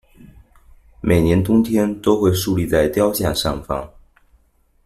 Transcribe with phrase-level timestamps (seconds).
[0.99, 3.87] 每年冬天，都会竖立在雕像上方。